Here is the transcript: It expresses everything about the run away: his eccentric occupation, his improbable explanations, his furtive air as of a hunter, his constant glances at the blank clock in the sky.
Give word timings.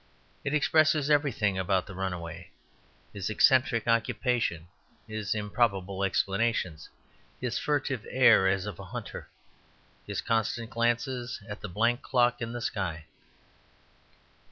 It 0.43 0.55
expresses 0.55 1.11
everything 1.11 1.59
about 1.59 1.85
the 1.85 1.93
run 1.93 2.11
away: 2.11 2.49
his 3.13 3.29
eccentric 3.29 3.87
occupation, 3.87 4.67
his 5.07 5.35
improbable 5.35 6.03
explanations, 6.03 6.89
his 7.39 7.59
furtive 7.59 8.07
air 8.09 8.47
as 8.47 8.65
of 8.65 8.79
a 8.79 8.85
hunter, 8.85 9.29
his 10.07 10.19
constant 10.19 10.71
glances 10.71 11.39
at 11.47 11.61
the 11.61 11.69
blank 11.69 12.01
clock 12.01 12.41
in 12.41 12.51
the 12.51 12.61
sky. 12.61 13.05